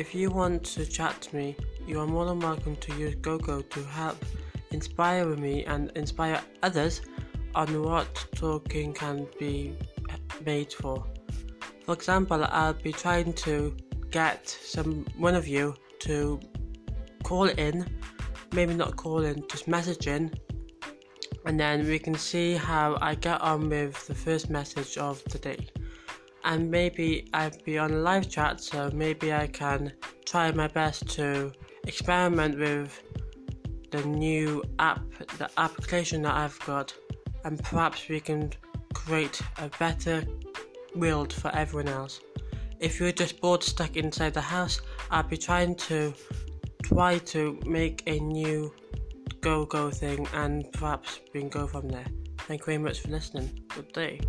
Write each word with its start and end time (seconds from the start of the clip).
If 0.00 0.14
you 0.14 0.30
want 0.30 0.64
to 0.76 0.86
chat 0.86 1.20
to 1.20 1.36
me, 1.36 1.54
you 1.86 2.00
are 2.00 2.06
more 2.06 2.24
than 2.24 2.40
welcome 2.40 2.74
to 2.74 2.94
use 2.94 3.16
GoGo 3.16 3.60
to 3.60 3.84
help 3.84 4.16
inspire 4.70 5.26
me 5.36 5.66
and 5.66 5.92
inspire 5.94 6.40
others 6.62 7.02
on 7.54 7.82
what 7.82 8.08
talking 8.34 8.94
can 8.94 9.26
be 9.38 9.76
made 10.46 10.72
for. 10.72 11.04
For 11.84 11.92
example, 11.92 12.46
I'll 12.48 12.72
be 12.72 12.92
trying 12.92 13.34
to 13.44 13.76
get 14.10 14.48
some 14.48 15.04
one 15.18 15.34
of 15.34 15.46
you 15.46 15.74
to 16.06 16.40
call 17.22 17.50
in, 17.50 17.86
maybe 18.54 18.72
not 18.72 18.96
call 18.96 19.22
in, 19.26 19.46
just 19.50 19.68
message 19.68 20.06
in, 20.06 20.32
and 21.44 21.60
then 21.60 21.86
we 21.86 21.98
can 21.98 22.14
see 22.14 22.54
how 22.54 22.96
I 23.02 23.16
get 23.16 23.38
on 23.42 23.68
with 23.68 24.06
the 24.06 24.14
first 24.14 24.48
message 24.48 24.96
of 24.96 25.22
the 25.24 25.38
day. 25.38 25.68
And 26.44 26.70
maybe 26.70 27.28
I'll 27.34 27.50
be 27.64 27.78
on 27.78 28.02
live 28.02 28.28
chat, 28.28 28.60
so 28.60 28.90
maybe 28.94 29.32
I 29.32 29.46
can 29.46 29.92
try 30.24 30.50
my 30.52 30.68
best 30.68 31.08
to 31.10 31.52
experiment 31.86 32.58
with 32.58 33.02
the 33.90 34.02
new 34.04 34.62
app, 34.78 35.02
the 35.38 35.50
application 35.58 36.22
that 36.22 36.34
I've 36.34 36.58
got, 36.60 36.94
and 37.44 37.62
perhaps 37.62 38.08
we 38.08 38.20
can 38.20 38.52
create 38.94 39.40
a 39.58 39.68
better 39.78 40.24
world 40.94 41.32
for 41.32 41.54
everyone 41.54 41.88
else. 41.88 42.20
If 42.78 42.98
you're 42.98 43.12
just 43.12 43.40
bored 43.40 43.62
stuck 43.62 43.96
inside 43.96 44.34
the 44.34 44.40
house, 44.40 44.80
I'll 45.10 45.22
be 45.22 45.36
trying 45.36 45.74
to 45.76 46.14
try 46.82 47.18
to 47.18 47.58
make 47.66 48.02
a 48.06 48.18
new 48.18 48.72
go 49.40 49.64
go 49.64 49.90
thing 49.90 50.26
and 50.34 50.70
perhaps 50.72 51.20
we 51.32 51.40
can 51.40 51.48
go 51.48 51.66
from 51.66 51.88
there. 51.88 52.06
Thank 52.38 52.62
you 52.62 52.66
very 52.66 52.78
much 52.78 53.00
for 53.00 53.08
listening. 53.08 53.48
Good 53.68 53.92
day. 53.92 54.20